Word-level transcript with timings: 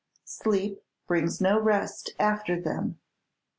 Sleep 0.25 0.81
brings 1.05 1.39
no 1.41 1.59
rest 1.61 2.15
after 2.19 2.59
them. 2.59 2.97